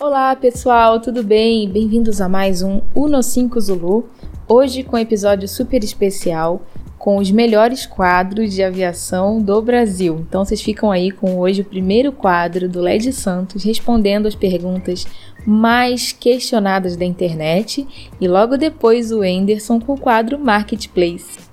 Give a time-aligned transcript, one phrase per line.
[0.00, 1.68] Olá pessoal, tudo bem?
[1.68, 4.08] Bem-vindos a mais um Uno 5 Zulu.
[4.48, 6.62] Hoje com um episódio super especial
[6.98, 10.24] com os melhores quadros de aviação do Brasil.
[10.26, 15.06] Então vocês ficam aí com hoje o primeiro quadro do LED Santos respondendo as perguntas
[15.46, 17.86] mais questionadas da internet
[18.18, 21.49] e logo depois o Enderson com o quadro Marketplace.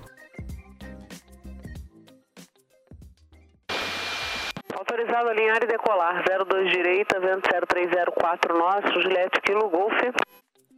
[4.78, 6.24] Autorizado a alinhar e decolar.
[6.48, 9.92] 02 direita, vento 0304 nosso, Juliette Kilo Golf.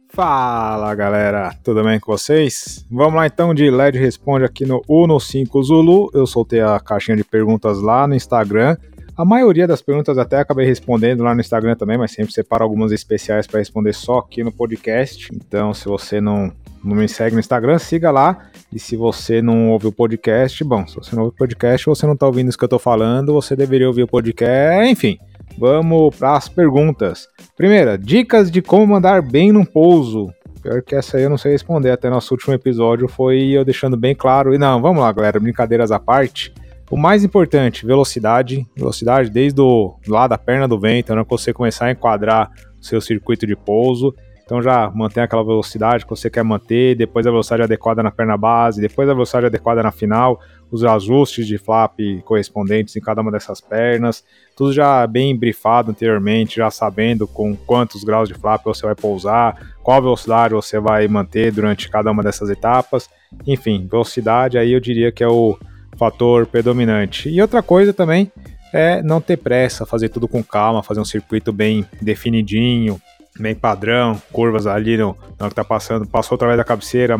[0.08, 2.86] Fala galera, tudo bem com vocês?
[2.90, 6.10] Vamos lá então de LED Responde aqui no Uno 5 Zulu.
[6.14, 8.74] Eu soltei a caixinha de perguntas lá no Instagram.
[9.20, 12.90] A maioria das perguntas até acabei respondendo lá no Instagram também, mas sempre separo algumas
[12.90, 15.28] especiais para responder só aqui no podcast.
[15.30, 16.50] Então, se você não,
[16.82, 18.46] não me segue no Instagram, siga lá.
[18.72, 22.06] E se você não ouve o podcast, bom, se você não ouve o podcast, você
[22.06, 25.18] não está ouvindo isso que eu estou falando, você deveria ouvir o podcast, enfim.
[25.58, 27.28] Vamos para as perguntas.
[27.54, 30.32] Primeira, dicas de como mandar bem num pouso.
[30.62, 31.90] Pior que essa aí eu não sei responder.
[31.90, 34.54] Até nosso último episódio foi eu deixando bem claro.
[34.54, 36.54] E não, vamos lá, galera, brincadeiras à parte.
[36.90, 38.66] O mais importante, velocidade.
[38.76, 43.00] Velocidade desde o lá da perna do vento, né, você começar a enquadrar o seu
[43.00, 44.12] circuito de pouso.
[44.44, 48.36] Então já mantém aquela velocidade que você quer manter, depois a velocidade adequada na perna
[48.36, 53.30] base, depois a velocidade adequada na final, os ajustes de flap correspondentes em cada uma
[53.30, 54.24] dessas pernas,
[54.56, 59.54] tudo já bem brifado anteriormente, já sabendo com quantos graus de flap você vai pousar,
[59.84, 63.08] qual velocidade você vai manter durante cada uma dessas etapas.
[63.46, 65.56] Enfim, velocidade aí eu diria que é o
[66.00, 67.28] fator predominante.
[67.28, 68.32] E outra coisa também
[68.72, 72.98] é não ter pressa, fazer tudo com calma, fazer um circuito bem definidinho,
[73.38, 77.18] bem padrão, curvas ali no, no que tá passando, passou através da cabeceira,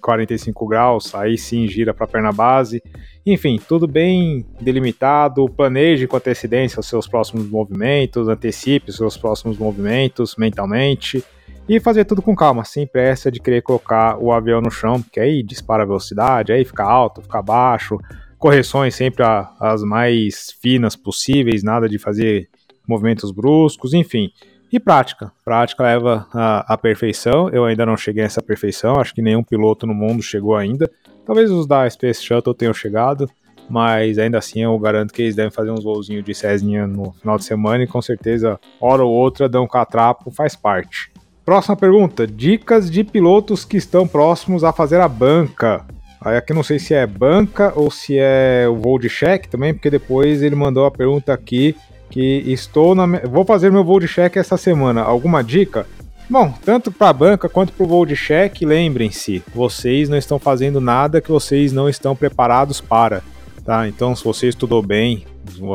[0.00, 2.82] 45 graus, aí sim gira para a perna base.
[3.24, 9.56] Enfim, tudo bem delimitado, planeje com antecedência os seus próximos movimentos, antecipe os seus próximos
[9.58, 11.24] movimentos mentalmente
[11.68, 15.18] e fazer tudo com calma, sem pressa de querer colocar o avião no chão, porque
[15.18, 17.98] aí dispara a velocidade, aí fica alto, fica baixo,
[18.38, 19.24] correções sempre
[19.60, 22.48] as mais finas possíveis, nada de fazer
[22.86, 24.30] movimentos bruscos, enfim.
[24.72, 25.32] E prática.
[25.44, 27.48] Prática leva à, perfeição.
[27.50, 29.00] Eu ainda não cheguei a essa perfeição.
[29.00, 30.90] Acho que nenhum piloto no mundo chegou ainda.
[31.24, 33.30] Talvez os da Space Shuttle tenham chegado.
[33.68, 37.36] Mas ainda assim eu garanto que eles devem fazer uns voozinhos de Cezinha no final
[37.36, 37.84] de semana.
[37.84, 41.10] E com certeza, hora ou outra, dão um catrapo, faz parte.
[41.46, 45.84] Próxima pergunta: Dicas de pilotos que estão próximos a fazer a banca.
[46.20, 49.72] Aí aqui não sei se é banca ou se é o voo de cheque também,
[49.72, 51.76] porque depois ele mandou a pergunta aqui
[52.10, 53.06] que estou na.
[53.28, 55.02] Vou fazer meu voo de cheque essa semana.
[55.02, 55.86] Alguma dica?
[56.28, 60.40] Bom, tanto para a banca quanto para o voo de cheque, lembrem-se, vocês não estão
[60.40, 63.22] fazendo nada que vocês não estão preparados para.
[63.64, 63.86] Tá?
[63.86, 65.24] Então, se você estudou bem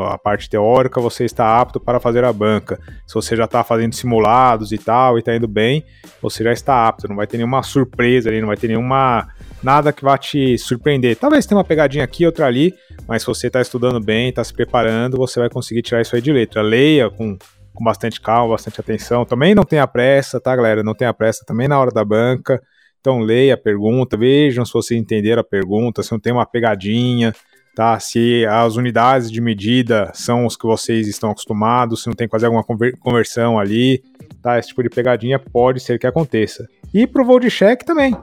[0.07, 2.79] a parte teórica, você está apto para fazer a banca.
[3.07, 5.83] Se você já está fazendo simulados e tal e está indo bem,
[6.21, 7.07] você já está apto.
[7.07, 9.27] Não vai ter nenhuma surpresa ali, não vai ter nenhuma
[9.63, 11.15] nada que vá te surpreender.
[11.15, 12.73] Talvez tenha uma pegadinha aqui, outra ali,
[13.07, 16.21] mas se você está estudando bem, está se preparando, você vai conseguir tirar isso aí
[16.21, 16.61] de letra.
[16.61, 17.37] Leia com,
[17.73, 19.25] com bastante calma, bastante atenção.
[19.25, 20.83] Também não tenha pressa, tá, galera?
[20.83, 22.61] Não tenha pressa também na hora da banca.
[22.99, 27.33] Então leia a pergunta, vejam se vocês entenderam a pergunta, se não tem uma pegadinha,
[27.75, 27.99] tá?
[27.99, 32.31] Se as unidades de medida são os que vocês estão acostumados, se não tem que
[32.31, 32.65] fazer alguma
[32.99, 34.03] conversão ali,
[34.41, 34.59] tá?
[34.59, 36.67] Esse tipo de pegadinha pode ser que aconteça.
[36.93, 38.15] E pro voo de cheque também.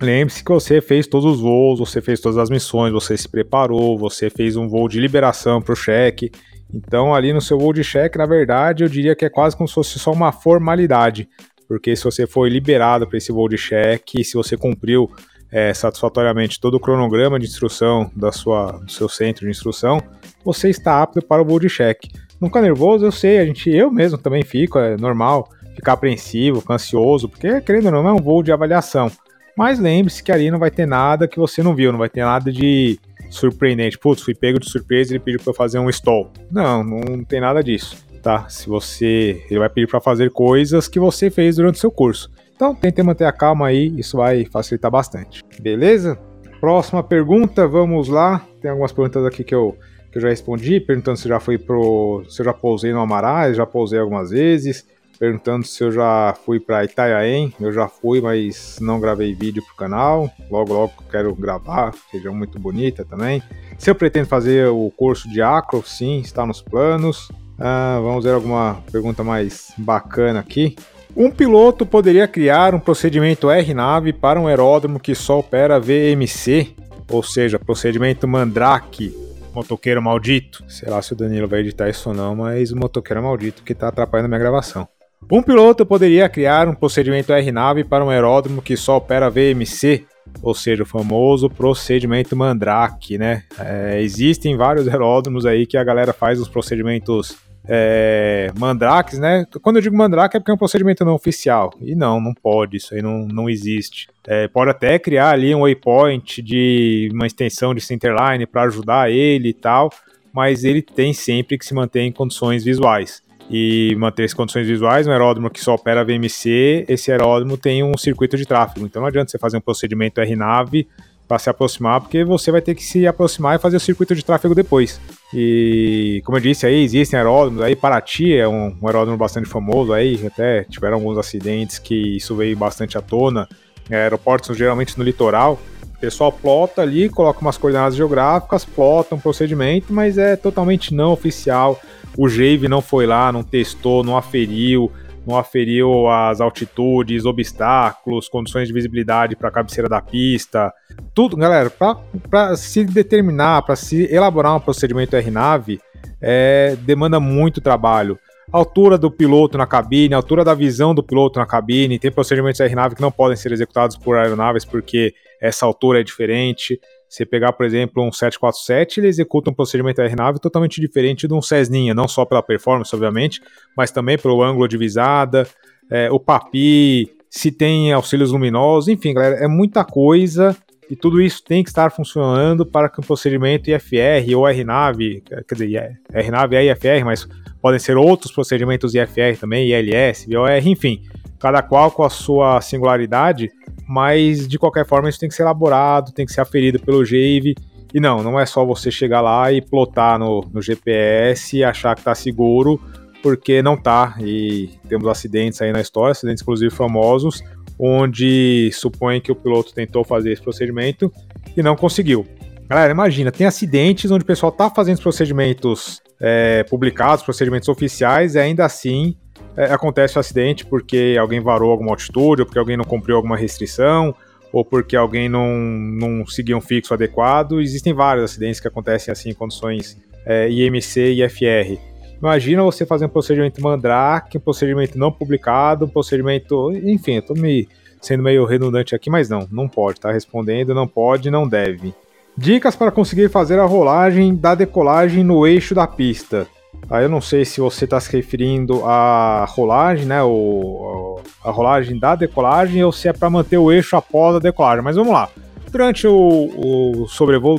[0.00, 3.96] Lembre-se que você fez todos os voos, você fez todas as missões, você se preparou,
[3.96, 6.30] você fez um voo de liberação para o cheque.
[6.74, 9.68] Então, ali no seu voo de cheque, na verdade, eu diria que é quase como
[9.68, 11.28] se fosse só uma formalidade.
[11.68, 15.08] Porque se você foi liberado para esse voo de cheque, se você cumpriu
[15.52, 20.02] é, satisfatoriamente todo o cronograma de instrução da sua, do seu centro de instrução,
[20.42, 22.10] você está apto para o de cheque.
[22.40, 27.28] Nunca nervoso, eu sei, a gente, eu mesmo também fico, é normal ficar apreensivo, ansioso,
[27.28, 29.12] porque querendo ou não, é um voo de avaliação.
[29.56, 32.24] Mas lembre-se que ali não vai ter nada que você não viu, não vai ter
[32.24, 32.98] nada de
[33.28, 33.98] surpreendente.
[33.98, 36.30] Putz, fui pego de surpresa e ele pediu para eu fazer um stall.
[36.50, 38.48] Não, não tem nada disso, tá?
[38.48, 42.30] Se você, ele vai pedir para fazer coisas que você fez durante o seu curso.
[42.54, 45.42] Então, tente manter a calma aí, isso vai facilitar bastante.
[45.60, 46.18] Beleza?
[46.60, 48.46] Próxima pergunta, vamos lá.
[48.60, 49.76] Tem algumas perguntas aqui que eu,
[50.10, 53.56] que eu já respondi, perguntando se já fui pro, se eu já pousei no Amarais,
[53.56, 54.86] já pousei algumas vezes
[55.22, 57.54] perguntando se eu já fui para Itanhaém.
[57.60, 60.28] Eu já fui, mas não gravei vídeo pro canal.
[60.50, 63.40] Logo, logo quero gravar, região muito bonita também.
[63.78, 67.30] Se eu pretendo fazer o curso de acro, sim, está nos planos.
[67.56, 70.74] Ah, vamos ver alguma pergunta mais bacana aqui.
[71.14, 76.74] Um piloto poderia criar um procedimento RNAV para um aeródromo que só opera VMC,
[77.10, 79.14] ou seja, procedimento Mandrake,
[79.54, 80.64] motoqueiro maldito.
[80.68, 83.72] Sei lá se o Danilo vai editar isso ou não, mas o motoqueiro maldito que
[83.72, 84.88] está atrapalhando a minha gravação.
[85.30, 90.06] Um piloto poderia criar um procedimento RNAV para um aeródromo que só opera VMC,
[90.42, 93.42] ou seja, o famoso procedimento Mandrake, né?
[93.58, 97.36] É, existem vários aeródromos aí que a galera faz os procedimentos
[97.68, 99.46] é, Mandrakes, né?
[99.60, 101.72] Quando eu digo Mandrake é porque é um procedimento não oficial.
[101.80, 104.08] E não, não pode, isso aí não, não existe.
[104.26, 109.50] É, pode até criar ali um waypoint de uma extensão de centerline para ajudar ele
[109.50, 109.90] e tal,
[110.32, 115.06] mas ele tem sempre que se manter em condições visuais e manter as condições visuais,
[115.06, 118.86] um aeródromo que só opera VMC, esse aeródromo tem um circuito de tráfego.
[118.86, 120.86] Então não adianta você fazer um procedimento RNAV
[121.32, 124.22] para se aproximar, porque você vai ter que se aproximar e fazer o circuito de
[124.22, 125.00] tráfego depois.
[125.32, 129.94] E como eu disse aí, existem aeródromos aí, Paraty é um, um aeródromo bastante famoso
[129.94, 133.48] aí, até tiveram alguns acidentes que isso veio bastante à tona.
[133.88, 135.58] É, aeroportos geralmente no litoral,
[135.96, 141.12] o pessoal plota ali, coloca umas coordenadas geográficas, plota um procedimento, mas é totalmente não
[141.12, 141.80] oficial
[142.16, 144.90] o Jave não foi lá, não testou, não aferiu,
[145.26, 150.72] não aferiu as altitudes, obstáculos, condições de visibilidade para a cabeceira da pista.
[151.14, 155.80] Tudo, galera, para se determinar, para se elaborar um procedimento RNAV,
[156.20, 158.18] é, demanda muito trabalho.
[158.50, 162.94] Altura do piloto na cabine, altura da visão do piloto na cabine, tem procedimentos RNAV
[162.94, 166.80] que não podem ser executados por aeronaves porque essa altura é diferente.
[167.08, 171.42] Você pegar, por exemplo, um 747, ele executa um procedimento RNAV totalmente diferente de um
[171.42, 173.42] Cessninha, não só pela performance, obviamente,
[173.76, 175.46] mas também pelo ângulo de visada,
[175.90, 180.56] é, o PAPI, se tem auxílios luminosos, enfim, galera, é muita coisa
[180.88, 185.54] e tudo isso tem que estar funcionando para que o procedimento IFR ou RNAV, quer
[185.54, 187.26] dizer, RNAV é IFR, mas
[187.60, 191.02] podem ser outros procedimentos IFR também, ILS, VOR, enfim,
[191.38, 193.50] cada qual com a sua singularidade,
[193.88, 197.54] mas de qualquer forma isso tem que ser elaborado, tem que ser aferido pelo Jave.
[197.94, 201.94] E não, não é só você chegar lá e plotar no, no GPS e achar
[201.94, 202.80] que está seguro,
[203.22, 204.16] porque não tá.
[204.18, 207.42] E temos acidentes aí na história, acidentes inclusive famosos,
[207.78, 211.12] onde supõe que o piloto tentou fazer esse procedimento
[211.56, 212.26] e não conseguiu.
[212.68, 218.34] Galera, imagina, tem acidentes onde o pessoal está fazendo os procedimentos é, publicados, procedimentos oficiais,
[218.34, 219.16] e ainda assim
[219.56, 223.16] é, acontece o um acidente porque alguém varou alguma altitude, ou porque alguém não cumpriu
[223.16, 224.14] alguma restrição,
[224.52, 227.60] ou porque alguém não, não seguiu um fixo adequado.
[227.60, 231.80] Existem vários acidentes que acontecem assim em condições é, IMC e FR.
[232.18, 236.70] Imagina você fazer um procedimento Mandrake, um procedimento não publicado, um procedimento.
[236.72, 237.68] Enfim, eu tô me
[238.00, 241.94] sendo meio redundante aqui, mas não, não pode, tá respondendo, não pode, não deve.
[242.36, 246.46] Dicas para conseguir fazer a rolagem da decolagem no eixo da pista.
[246.90, 250.22] Aí eu não sei se você está se referindo à rolagem, né?
[250.22, 254.84] O, a rolagem da decolagem ou se é para manter o eixo após a decolagem.
[254.84, 255.28] Mas vamos lá.
[255.70, 257.58] Durante o, o sobrevoo,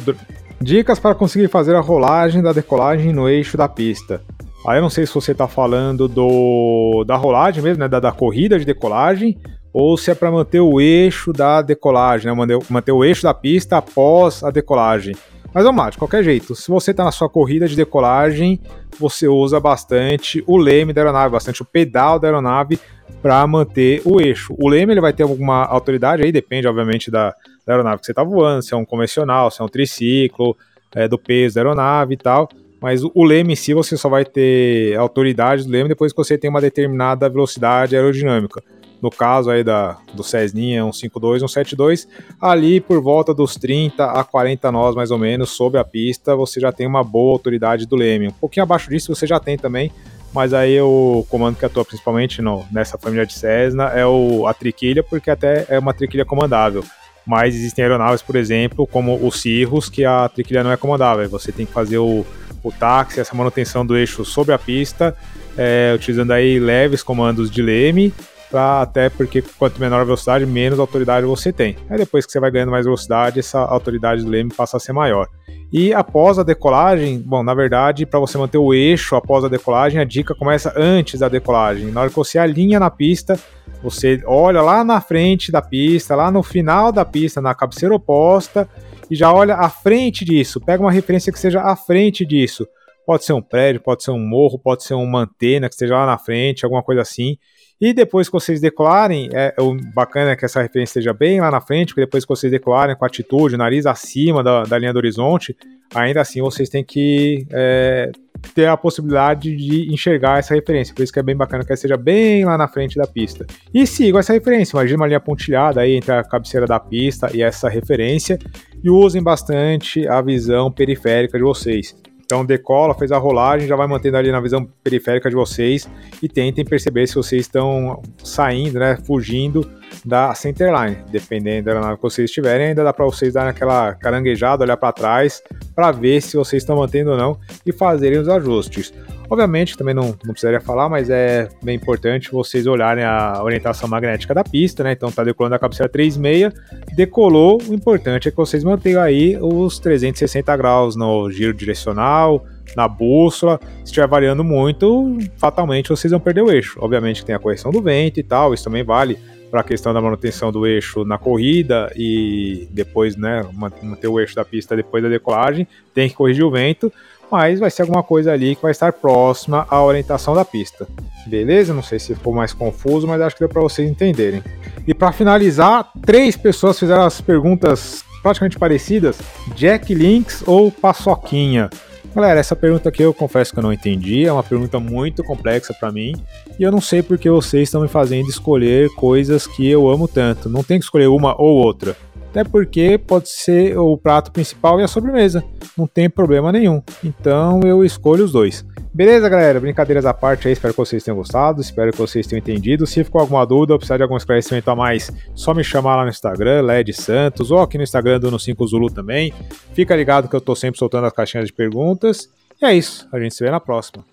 [0.61, 4.21] dicas para conseguir fazer a rolagem da decolagem no eixo da pista.
[4.67, 7.87] Aí eu não sei se você está falando do da rolagem mesmo, né?
[7.87, 9.37] Da, da corrida de decolagem
[9.73, 12.37] ou se é para manter o eixo da decolagem, né?
[12.37, 15.15] Manter, manter o eixo da pista após a decolagem.
[15.53, 18.59] Mas vamos lá, de qualquer jeito, se você está na sua corrida de decolagem,
[18.99, 22.79] você usa bastante o leme da aeronave, bastante o pedal da aeronave
[23.21, 24.55] para manter o eixo.
[24.57, 27.35] O leme ele vai ter alguma autoridade aí, depende obviamente da,
[27.67, 30.57] da aeronave que você está voando, se é um convencional, se é um triciclo,
[30.95, 32.49] é, do peso da aeronave e tal.
[32.81, 36.35] Mas o leme em si você só vai ter autoridade do leme depois que você
[36.35, 38.63] tem uma determinada velocidade aerodinâmica
[39.03, 42.07] no caso aí da, do Cessninha 152, 172,
[42.39, 46.57] ali por volta dos 30 a 40 nós mais ou menos sobre a pista, você
[46.57, 48.29] já tem uma boa autoridade do leme.
[48.29, 49.91] Um pouquinho abaixo disso você já tem também,
[50.33, 54.53] mas aí o comando que atua principalmente no, nessa família de Cessna é o, a
[54.53, 56.81] triquilha, porque até é uma triquilha comandável.
[57.25, 61.29] Mas existem aeronaves, por exemplo, como o Cirrus, que a triquilha não é comandável.
[61.29, 62.25] Você tem que fazer o,
[62.63, 65.15] o táxi, essa manutenção do eixo sobre a pista,
[65.57, 68.13] é, utilizando aí leves comandos de leme
[68.53, 71.75] pra, até porque quanto menor a velocidade, menos autoridade você tem.
[71.89, 74.93] Aí depois que você vai ganhando mais velocidade, essa autoridade do leme passa a ser
[74.93, 75.27] maior.
[75.71, 79.99] E após a decolagem, bom, na verdade, para você manter o eixo após a decolagem,
[79.99, 81.87] a dica começa antes da decolagem.
[81.87, 83.39] Na hora que você alinha na pista,
[83.81, 88.69] você olha lá na frente da pista, lá no final da pista, na cabeceira oposta,
[89.09, 90.61] e já olha à frente disso.
[90.61, 92.67] Pega uma referência que seja à frente disso.
[93.03, 96.05] Pode ser um prédio, pode ser um morro, pode ser uma antena que esteja lá
[96.05, 97.35] na frente, alguma coisa assim.
[97.81, 101.51] E depois que vocês decolarem, é, o bacana é que essa referência esteja bem lá
[101.51, 104.97] na frente, porque depois que vocês decolarem com atitude, nariz acima da, da linha do
[104.97, 105.55] horizonte,
[105.93, 108.11] ainda assim vocês têm que é,
[108.53, 110.93] ter a possibilidade de enxergar essa referência.
[110.93, 113.45] Por isso que é bem bacana que ela esteja bem lá na frente da pista.
[113.73, 114.75] E sigam essa referência.
[114.75, 118.37] Imagina uma linha pontilhada aí entre a cabeceira da pista e essa referência.
[118.83, 121.95] E usem bastante a visão periférica de vocês.
[122.33, 125.87] Então decola, fez a rolagem, já vai mantendo ali na visão periférica de vocês
[126.19, 129.69] e tentem perceber se vocês estão saindo, né, fugindo
[130.03, 130.97] da centerline.
[131.11, 134.91] Dependendo da nave que vocês estiverem, ainda dá para vocês darem aquela caranguejada, olhar para
[134.91, 135.43] trás,
[135.75, 138.91] para ver se vocês estão mantendo ou não e fazerem os ajustes.
[139.33, 144.31] Obviamente, também não, não precisaria falar, mas é bem importante vocês olharem a orientação magnética
[144.31, 144.91] da pista, né?
[144.91, 146.53] Então tá decolando a cabeceira 36,
[146.95, 152.45] decolou, o importante é que vocês mantenham aí os 360 graus no giro direcional,
[152.77, 153.59] na bússola.
[153.79, 156.77] Se estiver variando muito, fatalmente vocês vão perder o eixo.
[156.79, 159.17] Obviamente tem a correção do vento e tal, isso também vale
[159.49, 164.35] para a questão da manutenção do eixo na corrida e depois, né, manter o eixo
[164.35, 166.91] da pista depois da decolagem, tem que corrigir o vento,
[167.33, 170.87] mas vai ser alguma coisa ali que vai estar próxima à orientação da pista.
[171.25, 171.73] Beleza?
[171.73, 174.43] Não sei se ficou mais confuso, mas acho que deu para vocês entenderem.
[174.85, 179.17] E para finalizar, três pessoas fizeram as perguntas praticamente parecidas:
[179.55, 181.71] Jack Links ou Paçoquinha?
[182.13, 185.73] Galera, essa pergunta aqui eu confesso que eu não entendi, é uma pergunta muito complexa
[185.73, 186.13] para mim,
[186.59, 190.47] e eu não sei porque vocês estão me fazendo escolher coisas que eu amo tanto.
[190.47, 191.97] Não tem que escolher uma ou outra.
[192.33, 195.43] Até porque pode ser o prato principal e a sobremesa.
[195.77, 196.81] Não tem problema nenhum.
[197.03, 198.65] Então eu escolho os dois.
[198.91, 199.59] Beleza, galera?
[199.59, 202.87] Brincadeiras à parte aí, espero que vocês tenham gostado, espero que vocês tenham entendido.
[202.87, 206.05] Se ficou alguma dúvida ou precisar de algum esclarecimento a mais, só me chamar lá
[206.05, 209.31] no Instagram, Led Santos, ou aqui no Instagram do No 5 Zulu também.
[209.73, 212.27] Fica ligado que eu tô sempre soltando as caixinhas de perguntas.
[212.59, 214.03] E é isso, a gente se vê na próxima.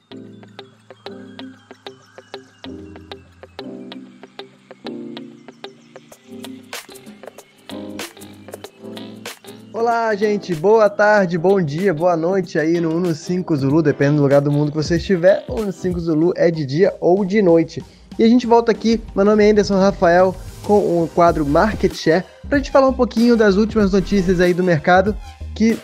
[9.80, 10.54] Olá, gente.
[10.54, 14.52] Boa tarde, bom dia, boa noite aí no Uno 5 Zulu, dependendo do lugar do
[14.52, 15.42] mundo que você estiver.
[15.48, 17.82] O Uno 5 Zulu é de dia ou de noite.
[18.18, 22.22] E a gente volta aqui, meu nome é Anderson Rafael, com o quadro Market Share,
[22.46, 25.16] para a gente falar um pouquinho das últimas notícias aí do mercado
[25.54, 25.78] que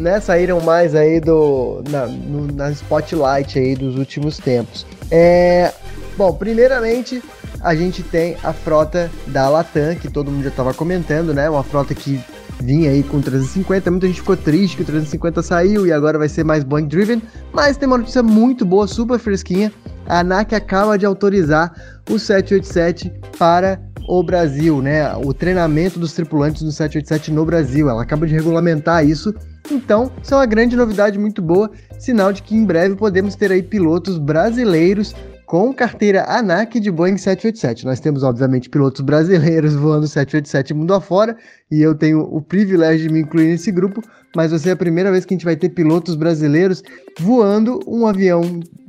[0.00, 4.86] né, saíram mais aí do na, no, na spotlight aí dos últimos tempos.
[5.10, 5.70] É,
[6.16, 7.22] bom, primeiramente
[7.60, 11.48] a gente tem a frota da Latam, que todo mundo já estava comentando, né?
[11.50, 12.18] Uma frota que
[12.60, 13.90] vinha aí com 350.
[13.90, 17.22] Muita gente ficou triste que o 350 saiu e agora vai ser mais Boeing Driven.
[17.52, 19.72] Mas tem uma notícia muito boa, super fresquinha.
[20.06, 21.74] A ANAC acaba de autorizar
[22.10, 25.14] o 787 para o Brasil, né?
[25.16, 27.88] O treinamento dos tripulantes do 787 no Brasil.
[27.88, 29.34] Ela acaba de regulamentar isso.
[29.70, 33.50] Então, isso é uma grande novidade muito boa, sinal de que em breve podemos ter
[33.50, 35.14] aí pilotos brasileiros
[35.46, 37.84] com carteira ANAC de Boeing 787.
[37.84, 41.36] Nós temos, obviamente, pilotos brasileiros voando 787 mundo afora,
[41.70, 44.02] e eu tenho o privilégio de me incluir nesse grupo,
[44.34, 46.82] mas vai ser a primeira vez que a gente vai ter pilotos brasileiros
[47.20, 48.42] voando um avião,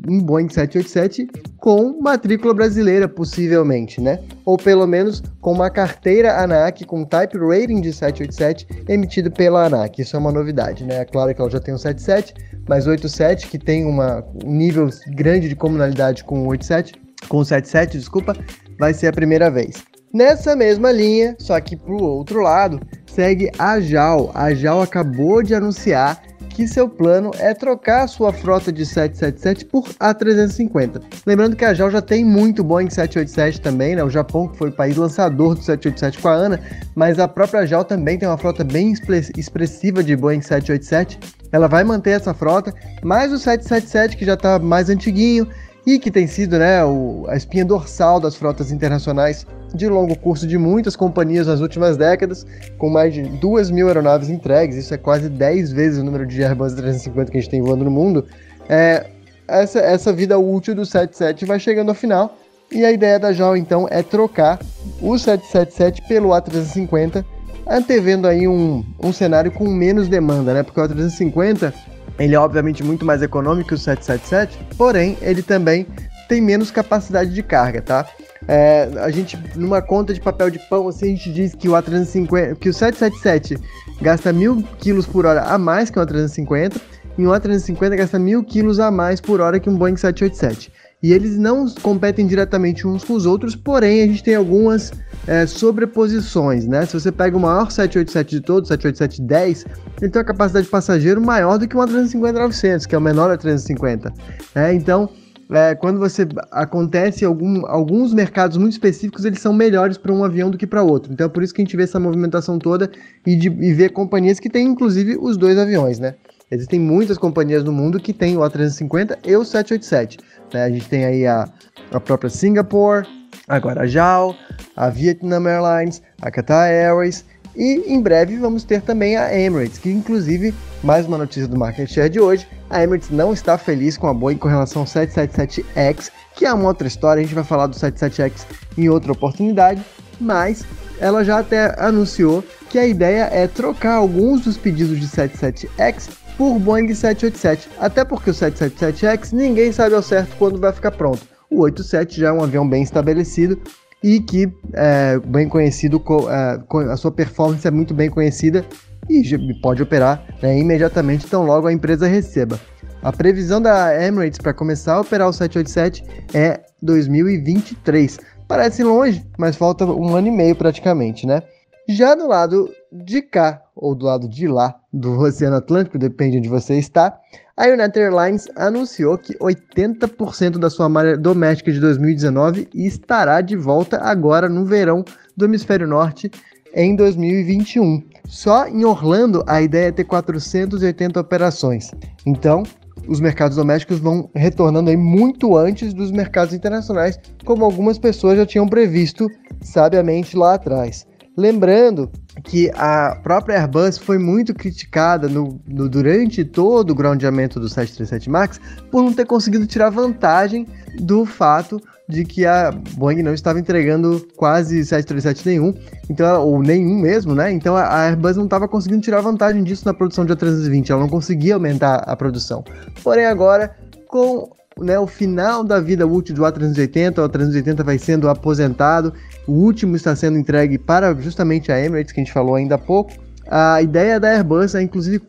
[0.07, 4.19] um Boeing 787, com matrícula brasileira, possivelmente, né?
[4.43, 9.99] Ou pelo menos com uma carteira ANAC com type rating de 787 emitido pela ANAC.
[9.99, 11.01] Isso é uma novidade, né?
[11.01, 12.33] É claro que ela já tem um 77,
[12.67, 16.93] mas 87, que tem uma, um nível grande de comunalidade com o 87,
[17.27, 18.35] com o 77, desculpa,
[18.79, 19.83] vai ser a primeira vez.
[20.15, 24.31] Nessa mesma linha, só que para o outro lado, segue a JAL.
[24.33, 29.83] A JAL acabou de anunciar que seu plano é trocar sua frota de 777 por
[29.99, 31.01] A350.
[31.25, 34.05] Lembrando que a JAL já tem muito Boeing 787 também, né?
[34.05, 36.61] O Japão que foi o país lançador do 787 com a ANA,
[36.95, 38.93] mas a própria JAL também tem uma frota bem
[39.35, 41.19] expressiva de Boeing 787.
[41.51, 45.45] Ela vai manter essa frota, mas o 777 que já está mais antiguinho
[45.85, 50.47] e que tem sido né, o, a espinha dorsal das frotas internacionais de longo curso
[50.47, 52.45] de muitas companhias nas últimas décadas,
[52.77, 56.43] com mais de 2 mil aeronaves entregues, isso é quase 10 vezes o número de
[56.43, 58.25] Airbus 350 que a gente tem voando no mundo,
[58.69, 59.07] é,
[59.47, 62.35] essa, essa vida útil do 77 vai chegando ao final,
[62.71, 64.59] e a ideia da JAL então é trocar
[65.01, 67.23] o 777 pelo A350,
[67.67, 70.63] antevendo aí um, um cenário com menos demanda, né?
[70.63, 71.73] Porque o A350
[72.19, 75.85] ele é obviamente muito mais econômico que o 777, porém ele também
[76.27, 78.07] tem menos capacidade de carga, tá?
[78.47, 81.71] É, a gente, numa conta de papel de pão, assim, a gente diz que o
[81.71, 83.57] A350, que o 777
[84.01, 86.79] gasta mil quilos por hora a mais que o A350,
[87.17, 90.71] e o A350 gasta mil quilos a mais por hora que um Boeing 787.
[91.03, 94.91] E eles não competem diretamente uns com os outros, porém a gente tem algumas
[95.27, 96.85] é, sobreposições, né?
[96.85, 99.65] Se você pega o maior 787 de todos, 787-10,
[100.01, 103.29] ele tem uma capacidade de passageiro maior do que o A350-900, que é o menor
[103.29, 104.13] da 350.
[104.55, 104.73] Né?
[104.73, 105.09] Então,
[105.51, 110.49] é, quando você acontece algum, alguns mercados muito específicos, eles são melhores para um avião
[110.49, 111.13] do que para outro.
[111.13, 112.89] Então é por isso que a gente vê essa movimentação toda
[113.25, 116.15] e, de, e vê companhias que têm inclusive os dois aviões, né?
[116.51, 120.19] Existem muitas companhias no mundo que têm o A350 e o 787.
[120.53, 120.63] Né?
[120.63, 121.49] A gente tem aí a,
[121.91, 123.07] a própria Singapore,
[123.47, 124.35] a JAL,
[124.75, 127.25] a Vietnam Airlines, a Qatar Airways
[127.55, 131.89] E em breve vamos ter também a Emirates, que inclusive, mais uma notícia do market
[131.89, 136.11] share de hoje, a Emirates não está feliz com a Boeing com relação ao 777X,
[136.35, 138.45] que é uma outra história, a gente vai falar do 77X
[138.77, 139.81] em outra oportunidade,
[140.19, 140.63] mas
[140.99, 146.59] ela já até anunciou que a ideia é trocar alguns dos pedidos de 77X por
[146.59, 151.21] Boeing 787, até porque o 777X ninguém sabe ao certo quando vai ficar pronto.
[151.49, 153.61] O 87 já é um avião bem estabelecido
[154.03, 158.65] e que é bem conhecido, é, a sua performance é muito bem conhecida
[159.09, 162.59] e pode operar né, imediatamente tão logo a empresa receba.
[163.01, 168.19] A previsão da Emirates para começar a operar o 787 é 2023.
[168.47, 171.43] Parece longe, mas falta um ano e meio praticamente, né?
[171.87, 172.67] Já do lado
[173.03, 177.19] de cá, ou do lado de lá do Oceano Atlântico, depende de você está,
[177.57, 183.97] a United Airlines anunciou que 80% da sua malha doméstica de 2019 estará de volta
[184.01, 185.05] agora no verão
[185.37, 186.29] do Hemisfério Norte
[186.73, 188.03] em 2021.
[188.27, 191.91] Só em Orlando a ideia é ter 480 operações.
[192.25, 192.63] Então,
[193.07, 198.45] os mercados domésticos vão retornando aí muito antes dos mercados internacionais, como algumas pessoas já
[198.45, 199.29] tinham previsto
[199.61, 201.07] sabiamente lá atrás.
[201.37, 202.09] Lembrando
[202.43, 208.29] que a própria Airbus foi muito criticada no, no, durante todo o groundamento do 737
[208.29, 210.65] MAX por não ter conseguido tirar vantagem
[210.99, 215.73] do fato de que a Boeing não estava entregando quase 737 nenhum,
[216.09, 217.51] então, ou nenhum mesmo, né?
[217.51, 221.09] Então a Airbus não estava conseguindo tirar vantagem disso na produção de A320, ela não
[221.09, 222.63] conseguia aumentar a produção.
[223.03, 223.75] Porém, agora,
[224.07, 229.13] com né, o final da vida útil do A380, o A380 vai sendo aposentado,
[229.47, 232.77] o último está sendo entregue para justamente a Emirates, que a gente falou ainda há
[232.77, 233.13] pouco.
[233.47, 235.21] A ideia da Airbus é, inclusive,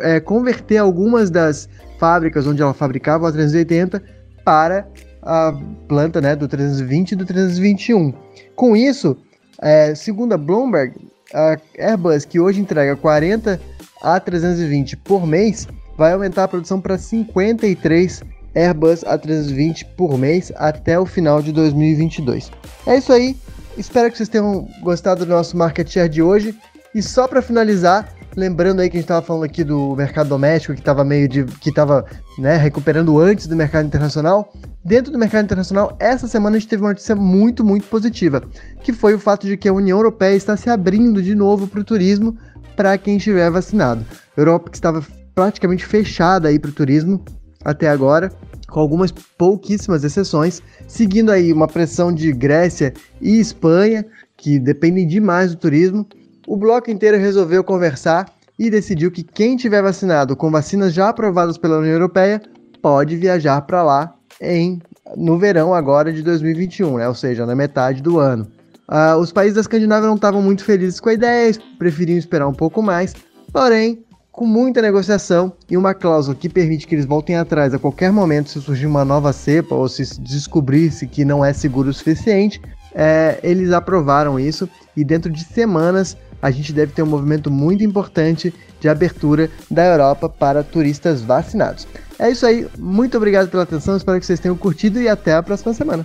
[0.00, 1.68] é, converter algumas das
[1.98, 4.00] fábricas onde ela fabricava o A380
[4.44, 4.86] para
[5.22, 5.52] a
[5.86, 8.14] planta né, do 320 e do 321.
[8.56, 9.16] Com isso,
[9.60, 10.94] é, segundo a Bloomberg,
[11.34, 13.60] a Airbus, que hoje entrega 40
[14.02, 21.06] A320 por mês, vai aumentar a produção para 53 Airbus A320 por mês até o
[21.06, 22.50] final de 2022.
[22.86, 23.36] É isso aí,
[23.76, 26.54] espero que vocês tenham gostado do nosso market share de hoje.
[26.94, 30.74] E só para finalizar, lembrando aí que a gente estava falando aqui do mercado doméstico,
[30.74, 31.44] que estava meio de.
[31.44, 32.06] que estava
[32.38, 34.52] né, recuperando antes do mercado internacional.
[34.84, 38.42] Dentro do mercado internacional, essa semana a gente teve uma notícia muito, muito positiva,
[38.82, 41.80] que foi o fato de que a União Europeia está se abrindo de novo para
[41.80, 42.36] o turismo
[42.76, 44.04] para quem estiver vacinado.
[44.36, 45.02] Europa que estava
[45.34, 47.24] praticamente fechada aí para o turismo
[47.64, 48.30] até agora,
[48.68, 54.04] com algumas pouquíssimas exceções, seguindo aí uma pressão de Grécia e Espanha,
[54.36, 56.06] que dependem demais do turismo.
[56.46, 58.26] O bloco inteiro resolveu conversar
[58.58, 62.42] e decidiu que quem tiver vacinado com vacinas já aprovadas pela União Europeia
[62.82, 64.80] pode viajar para lá em
[65.16, 67.08] no verão agora de 2021, né?
[67.08, 68.46] ou seja, na metade do ano.
[68.88, 72.52] Uh, os países da Escandinávia não estavam muito felizes com a ideia, preferiam esperar um
[72.52, 73.14] pouco mais,
[73.52, 78.10] porém com muita negociação e uma cláusula que permite que eles voltem atrás a qualquer
[78.10, 82.60] momento se surgir uma nova cepa ou se descobrisse que não é seguro o suficiente,
[82.92, 87.84] é, eles aprovaram isso e dentro de semanas a gente deve ter um movimento muito
[87.84, 91.86] importante de abertura da Europa para turistas vacinados.
[92.18, 95.44] É isso aí, muito obrigado pela atenção, espero que vocês tenham curtido e até a
[95.44, 96.04] próxima semana.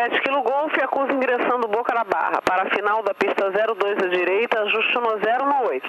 [0.00, 2.40] Juliette Kilo Golf acusa ingressando Boca da Barra.
[2.40, 5.86] Para a final da pista 02 à direita, ajuste no 0 no 8.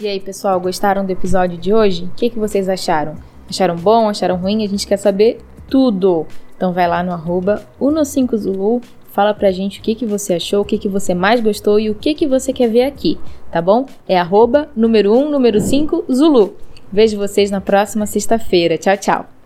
[0.00, 2.06] E aí, pessoal, gostaram do episódio de hoje?
[2.06, 3.14] O que, que vocês acharam?
[3.48, 4.08] Acharam bom?
[4.08, 4.64] Acharam ruim?
[4.64, 5.38] A gente quer saber
[5.70, 6.26] tudo.
[6.56, 8.82] Então vai lá no arroba Uno5Zulu,
[9.12, 11.90] fala pra gente o que, que você achou, o que, que você mais gostou e
[11.90, 13.20] o que, que você quer ver aqui,
[13.52, 13.86] tá bom?
[14.08, 16.56] É arroba número 1, número 5, Zulu.
[16.92, 18.76] Vejo vocês na próxima sexta-feira.
[18.76, 19.37] Tchau, tchau.